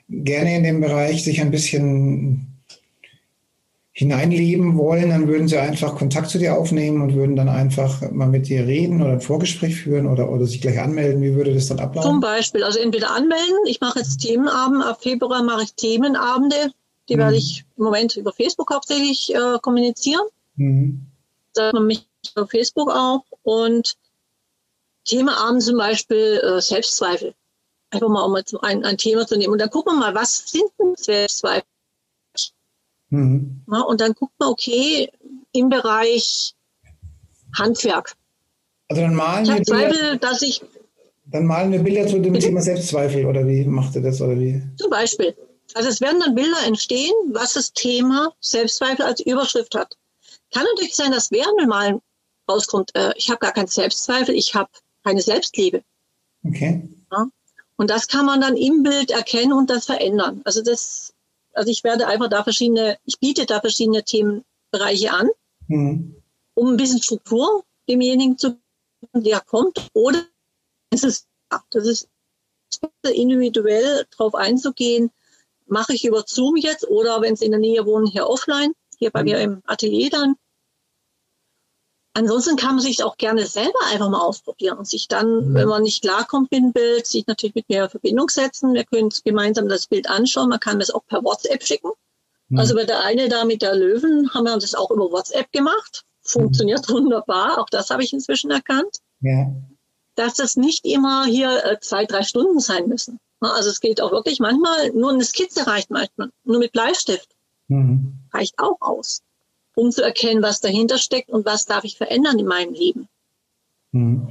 [0.09, 2.59] gerne in dem Bereich sich ein bisschen
[3.99, 8.29] hineinleben wollen, dann würden sie einfach Kontakt zu dir aufnehmen und würden dann einfach mal
[8.29, 11.21] mit dir reden oder ein Vorgespräch führen oder, oder sich gleich anmelden.
[11.21, 12.09] Wie würde das dann ablaufen?
[12.09, 13.57] Zum Beispiel, also entweder anmelden.
[13.67, 14.85] Ich mache jetzt Themenabend.
[14.85, 16.71] Ab Februar mache ich Themenabende.
[17.09, 17.21] Die mhm.
[17.21, 20.27] werde ich im Moment über Facebook hauptsächlich äh, kommunizieren.
[20.57, 21.07] Mhm.
[21.55, 23.25] Da man mich auf Facebook auch.
[23.43, 23.97] Und
[25.05, 27.35] Themenabend zum Beispiel äh, Selbstzweifel.
[27.91, 29.53] Einfach mal um ein, ein Thema zu nehmen.
[29.53, 31.67] Und dann gucken wir mal, was sind denn Selbstzweifel?
[33.11, 33.63] Mhm.
[33.73, 35.11] Ja, und dann guckt man, okay,
[35.53, 36.55] im Bereich
[37.57, 38.15] Handwerk.
[38.89, 40.63] Also dann malen ich wir Zweifel, dass ich.
[41.27, 42.47] Dann malen wir Bilder zu dem bitte?
[42.47, 44.63] Thema Selbstzweifel oder wie macht ihr das oder wie?
[44.77, 45.35] Zum Beispiel.
[45.75, 49.97] Also es werden dann Bilder entstehen, was das Thema Selbstzweifel als Überschrift hat.
[50.53, 52.01] Kann natürlich sein, dass während Malen
[52.49, 54.71] rauskommt, äh, ich habe gar keinen Selbstzweifel, ich habe
[55.05, 55.83] keine Selbstliebe.
[56.45, 56.89] Okay.
[57.13, 57.27] Ja?
[57.77, 60.41] Und das kann man dann im Bild erkennen und das verändern.
[60.45, 61.13] Also das
[61.59, 65.29] also ich werde einfach da verschiedene, ich biete da verschiedene Themenbereiche an,
[65.67, 66.15] mhm.
[66.55, 68.57] um ein bisschen Struktur demjenigen zu
[69.01, 69.89] geben, der kommt.
[69.93, 70.25] Oder
[70.91, 71.27] es ist,
[71.71, 72.09] das ist
[73.03, 75.11] individuell drauf einzugehen,
[75.69, 79.11] mache ich über Zoom jetzt oder wenn Sie in der Nähe wohnen, hier offline, hier
[79.11, 79.29] bei mhm.
[79.29, 80.37] mir im Atelier dann.
[82.15, 85.55] Ansonsten kann man sich auch gerne selber einfach mal ausprobieren und sich dann, mhm.
[85.55, 88.75] wenn man nicht klarkommt mit dem Bild, sich natürlich mit mir in Verbindung setzen.
[88.75, 90.49] Wir können gemeinsam das Bild anschauen.
[90.49, 91.91] Man kann das auch per WhatsApp schicken.
[92.49, 92.59] Mhm.
[92.59, 96.03] Also bei der eine da mit der Löwen haben wir das auch über WhatsApp gemacht.
[96.23, 97.59] Funktioniert wunderbar.
[97.59, 98.99] Auch das habe ich inzwischen erkannt.
[99.21, 99.53] Ja.
[100.17, 103.21] Dass das nicht immer hier äh, zwei, drei Stunden sein müssen.
[103.41, 106.31] Also es geht auch wirklich manchmal, nur eine Skizze reicht manchmal.
[106.45, 107.29] Nur mit Bleistift.
[107.69, 108.15] Mhm.
[108.33, 109.23] Reicht auch aus
[109.79, 113.09] um zu erkennen, was dahinter steckt und was darf ich verändern in meinem Leben.
[113.93, 114.29] Hm.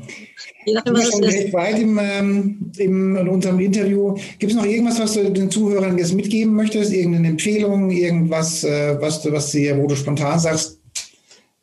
[0.65, 1.53] Je nachdem, was es ist.
[1.53, 4.15] weit im, ähm, im, in unserem Interview.
[4.37, 6.91] Gibt es noch irgendwas, was du den Zuhörern jetzt mitgeben möchtest?
[6.91, 10.79] Irgendeine Empfehlung, irgendwas, äh, was, du, was du, wo du spontan sagst,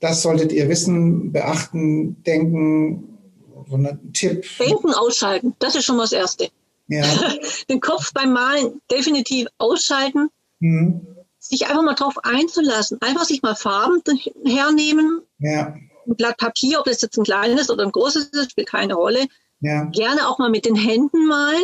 [0.01, 3.19] das solltet ihr wissen, beachten, denken,
[3.69, 4.45] so ein Tipp?
[4.59, 6.49] Denken ausschalten, das ist schon mal das Erste.
[6.87, 7.05] Ja.
[7.69, 10.29] Den Kopf beim Malen definitiv ausschalten.
[10.61, 11.15] Mhm
[11.49, 13.01] sich einfach mal drauf einzulassen.
[13.03, 14.03] Einfach sich mal Farben
[14.47, 15.21] hernehmen.
[15.39, 15.75] Ja.
[16.07, 19.27] Ein Blatt Papier, ob das jetzt ein kleines oder ein großes ist, spielt keine Rolle.
[19.61, 19.85] Ja.
[19.87, 21.63] Gerne auch mal mit den Händen malen.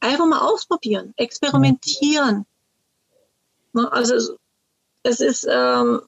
[0.00, 2.46] Einfach mal ausprobieren, experimentieren.
[3.74, 3.84] Ja.
[3.88, 4.36] Also
[5.02, 6.00] es ist ähm,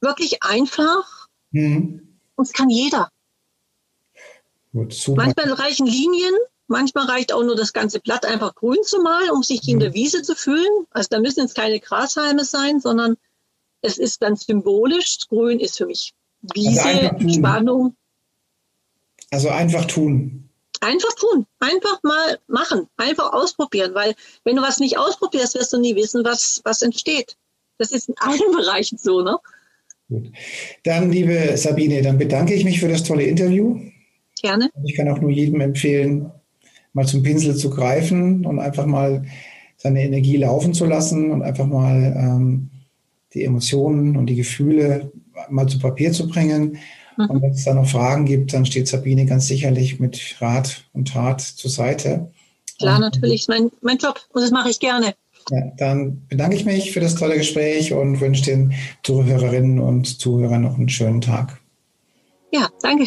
[0.00, 2.18] wirklich einfach mhm.
[2.36, 3.10] und es kann jeder.
[4.72, 6.34] Gut, Manchmal reichen Linien,
[6.70, 9.92] Manchmal reicht auch nur das ganze Blatt einfach grün zu malen, um sich in der
[9.92, 10.86] Wiese zu fühlen.
[10.90, 13.16] Also da müssen jetzt keine Grashalme sein, sondern
[13.82, 15.18] es ist ganz symbolisch.
[15.28, 17.96] Grün ist für mich Wiese, also Spannung.
[19.32, 20.48] Also einfach tun.
[20.80, 24.14] Einfach tun, einfach mal machen, einfach ausprobieren, weil
[24.44, 27.36] wenn du was nicht ausprobierst, wirst du nie wissen, was, was entsteht.
[27.78, 29.38] Das ist in allen Bereichen so, ne?
[30.08, 30.30] Gut.
[30.84, 33.80] Dann, liebe Sabine, dann bedanke ich mich für das tolle Interview.
[34.40, 34.70] Gerne.
[34.84, 36.32] Ich kann auch nur jedem empfehlen,
[36.92, 39.24] mal zum Pinsel zu greifen und einfach mal
[39.76, 42.70] seine Energie laufen zu lassen und einfach mal ähm,
[43.32, 45.12] die Emotionen und die Gefühle
[45.48, 46.78] mal zu Papier zu bringen.
[47.16, 47.26] Mhm.
[47.26, 51.08] Und wenn es da noch Fragen gibt, dann steht Sabine ganz sicherlich mit Rat und
[51.08, 52.30] Tat zur Seite.
[52.78, 55.14] Klar, und, natürlich, mein, mein Job und das mache ich gerne.
[55.50, 60.62] Ja, dann bedanke ich mich für das tolle Gespräch und wünsche den Zuhörerinnen und Zuhörern
[60.62, 61.60] noch einen schönen Tag.
[62.52, 63.06] Ja, danke.